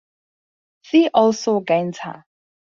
[0.83, 2.23] See also Ghanta.